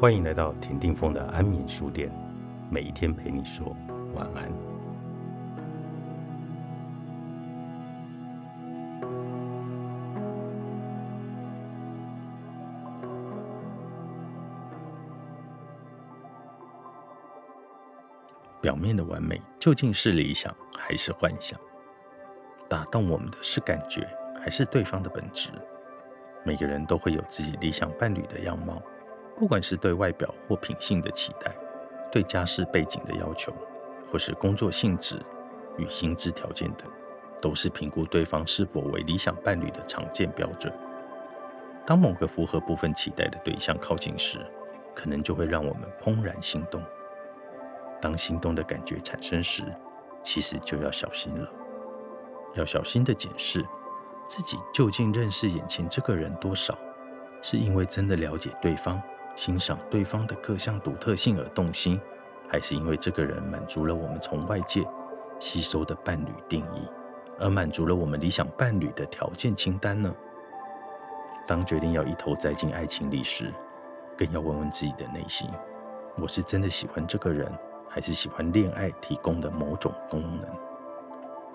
[0.00, 2.10] 欢迎来到田定峰的安眠书店，
[2.70, 3.76] 每一天陪你说
[4.14, 4.50] 晚安。
[18.62, 21.60] 表面的完美究竟是理想还是幻想？
[22.70, 24.08] 打动我们的是感觉
[24.42, 25.50] 还是对方的本质？
[26.42, 28.80] 每个人都会有自己理想伴侣的样貌，
[29.40, 31.50] 不管是对外表或品性的期待，
[32.12, 33.50] 对家世背景的要求，
[34.06, 35.18] 或是工作性质
[35.78, 36.86] 与薪资条件等，
[37.40, 40.70] 都是评估对方是否为理想伴侣的常见标准。
[41.86, 44.38] 当某个符合部分期待的对象靠近时，
[44.94, 46.82] 可能就会让我们怦然心动。
[47.98, 49.62] 当心动的感觉产生时，
[50.22, 51.50] 其实就要小心了，
[52.56, 53.64] 要小心的检视
[54.26, 56.76] 自己究竟认识眼前这个人多少，
[57.40, 59.00] 是因为真的了解对方、
[59.40, 61.98] 欣赏对方的各项独特性而动心，
[62.46, 64.86] 还是因为这个人满足了我们从外界
[65.38, 66.86] 吸收的伴侣定义，
[67.38, 70.14] 而满足了我们理想伴侣的条件清单呢？
[71.46, 73.50] 当决定要一头栽进爱情里时，
[74.14, 75.48] 更要问问自己的内心：
[76.18, 77.50] 我是真的喜欢这个人？
[77.88, 80.44] 还是喜欢恋爱提供的某种功能。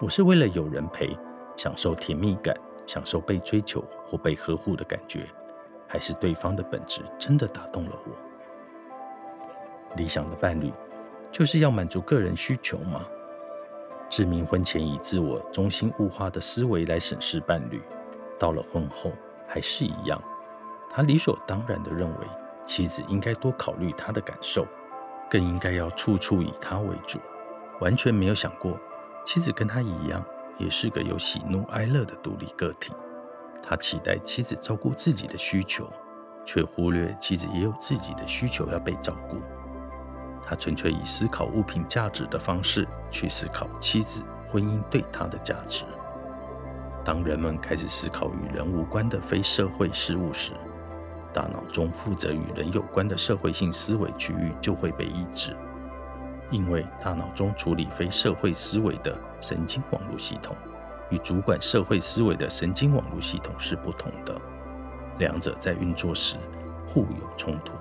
[0.00, 1.16] 我是为了有人陪，
[1.56, 2.56] 享受甜蜜感，
[2.88, 5.28] 享受被追求或被呵护的感觉，
[5.88, 8.12] 还是对方的本质真的打动了我？
[9.96, 10.72] 理想的伴侣
[11.32, 13.04] 就是要满足个人需求吗？
[14.08, 17.82] 志明婚前以自我中心物化的思维来审视伴侣，
[18.38, 19.10] 到了婚后
[19.46, 20.22] 还是一样，
[20.90, 22.26] 他理所当然的认为
[22.64, 24.66] 妻子应该多考虑他的感受。
[25.30, 27.18] 更应该要处处以他为主，
[27.80, 28.78] 完全没有想过
[29.26, 30.24] 妻子跟他一样，
[30.56, 32.94] 也是个有喜怒哀乐的独立个体。
[33.68, 35.86] 他期待妻子照顾自己的需求，
[36.42, 39.36] 却忽略妻子也有自己的需求要被照顾。
[40.42, 45.84] 他纯粹以思考物品价值的方式去思考妻子婚姻对他的价值。
[47.04, 50.52] 当人们开始思考与人无关的非社会事物时，
[51.34, 55.54] 大脑中负责与人有关的社会性思维区域就会被抑制，
[56.50, 60.56] 因为大脑中处理非社会思维的神经网络系统
[61.10, 64.40] 与主管社会思维的神经网络系统是不同的，
[65.18, 66.36] 两者在运作时
[66.86, 67.72] 互有冲突，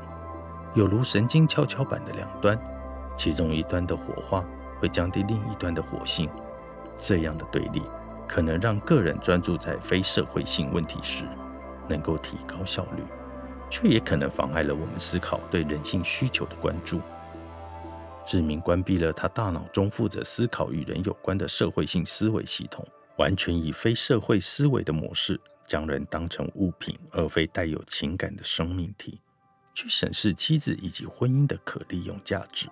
[0.75, 2.59] 有如神经跷跷板的两端，
[3.15, 4.43] 其中一端的火花
[4.79, 6.29] 会降低另一端的火性，
[6.97, 7.81] 这样的对立
[8.27, 11.25] 可能让个人专注在非社会性问题时
[11.87, 13.03] 能够提高效率。
[13.69, 17.01] 却也可能妨碍了我们思考对人性需求的关注。
[18.25, 29.19] 志明关闭了他大脑中负责思考与人有关的社会性思维系统，完全以非社会思维的模式，将人当成物品，而非带有情感的生命体，
[29.73, 32.67] 去审视妻子以及婚姻的可利用价值。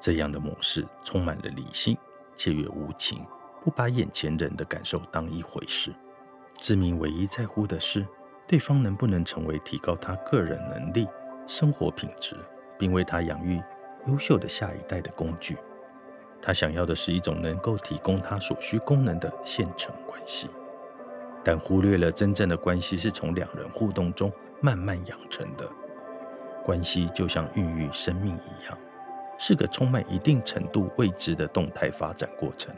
[0.00, 1.96] 这样的模式充满了理性，
[2.34, 3.24] 且越无情，
[3.62, 5.92] 不把眼前人的感受当一回事。
[6.60, 8.06] 志明唯一在乎的是。
[8.46, 11.08] 对方能不能成为提高他个人能力、
[11.46, 12.36] 生活品质，
[12.78, 13.58] 并为他养育
[14.06, 15.56] 优秀的下一代的工具？
[16.46, 20.46] 他想要的是一种能够提供他所需功能的现成关系，
[21.42, 25.66] 但忽略了真正的关系是从两人互动中慢慢养成的。
[26.62, 28.76] 关系就像孕育生命一样，
[29.38, 32.74] 是个充满一定程度未知的动态发展过程，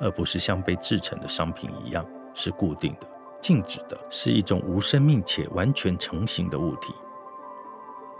[0.00, 3.06] 而不是像被制成的商品一样是固定的。
[3.38, 6.94] 静止的是一种无生命且完全成型的物体。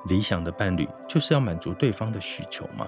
[0.08, 2.86] 理想的伴侣就是要满足对方的需求吗？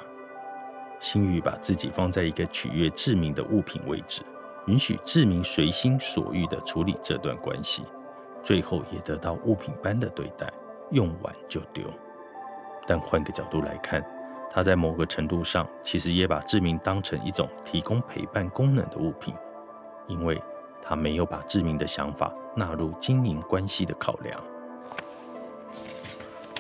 [1.01, 4.23] 心宇把自己放在一个取悦志明的物品位置，
[4.67, 7.83] 允许志明随心所欲地处理这段关系，
[8.43, 10.49] 最后也得到物品般的对待，
[10.91, 11.85] 用完就丢。
[12.87, 14.05] 但换个角度来看，
[14.51, 19.35] 他在某个程度上其实也把志明当成一种提供陪伴功能的物品，
[20.07, 20.41] 因为。
[20.83, 24.41] 他没有把志明的想法纳入经营关系的考量，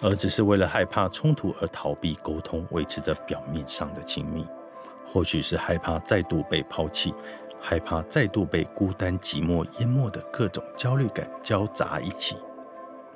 [0.02, 4.46] 而只是为了害怕冲突而逃避沟通，维持着表面上的亲密。
[5.06, 7.12] 或许是害怕再度被抛弃，
[7.60, 12.36] 害怕再度被孤单寂寞淹没的各种焦虑感交杂一起，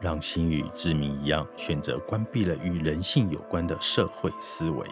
[0.01, 4.87] 让心与志明一样，选择关闭了与人性有关的社会思维，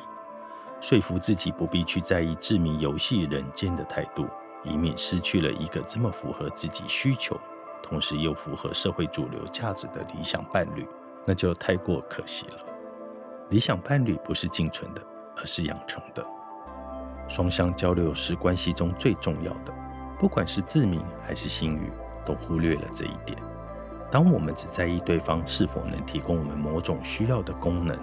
[0.80, 4.26] 说服自己不必去在意志明游戏人间的态度。
[4.64, 7.36] 以免失去了一个这么符合自己需求，
[7.82, 10.86] 同时又符合社会主流价值的理想伴侣，
[11.24, 12.56] 那就太过可惜了。
[13.50, 15.02] 理想伴侣不是仅存的，
[15.36, 16.24] 而是养成的。
[17.28, 19.72] 双向交流是关系中最重要的，
[20.18, 21.90] 不管是自明还是心语，
[22.24, 23.38] 都忽略了这一点。
[24.10, 27.98] 当我们只在意对方是否能提供我们某种需要的功能，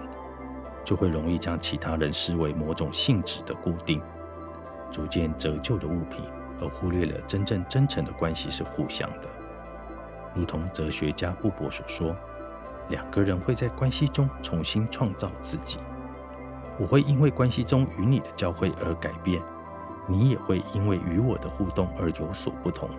[0.84, 4.02] 就会容易将其他人视为某种性质的固定、
[4.90, 6.24] 逐渐折旧的物品，
[6.60, 9.28] 而忽略了真正真诚的关系是互相的。
[10.34, 12.16] 如同哲学家布伯所说
[12.90, 15.78] ：“两个人会在关系中重新创造自己。
[16.78, 19.40] 我会因为关系中与你的交汇而改变，
[20.06, 22.90] 你也会因为与我的互动而有所不同。”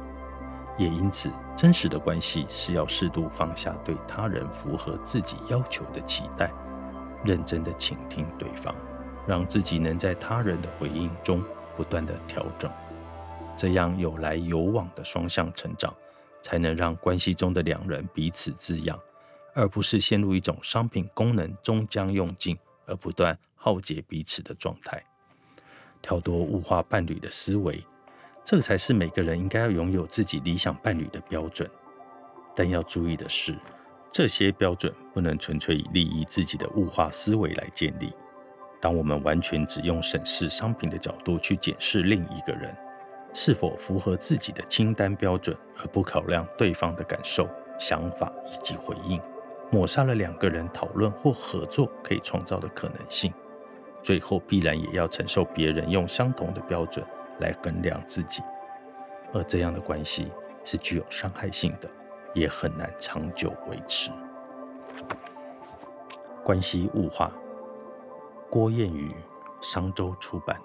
[0.77, 6.49] 也因此，真实的关系是要适度放下对他人符合自己要求的期待，
[7.25, 8.73] 认真的倾听对方，
[9.27, 11.43] 让自己能在他人的回应中
[11.75, 12.71] 不断的调整，
[13.55, 15.93] 这样有来有往的双向成长，
[16.41, 18.97] 才能让关系中的两人彼此滋养，
[19.53, 25.03] 而不是陷入一种商品功能终将用尽而不断耗竭彼此的状态，
[26.01, 27.83] 跳脱物化伴侣的思维。
[28.44, 31.69] 这才是每个人应该要拥有自己理想伴侣的标准，
[32.56, 33.56] 但要注意的是，
[34.12, 38.12] 这些标准不能纯粹以利益自己的物化思维来建立。
[38.81, 42.75] 当我们完全只用审视商品的角度去检视另一个人
[43.31, 47.48] 是否符合自己的清单标准，而不考量对方的感受、
[47.80, 49.21] 想法以及回应，
[49.71, 53.33] 抹杀了两个人讨论或合作可以创造的可能性。
[54.03, 57.03] 最后必然也要承受别人用相同的标准。
[57.39, 58.44] 来衡量自己，
[59.33, 60.31] 而这样的关系
[60.63, 61.89] 是具有伤害性的，
[62.35, 64.12] 也很难长久维持。
[66.44, 67.31] 关系物化，
[68.47, 69.09] 郭燕宇，
[69.59, 70.56] 商周出版。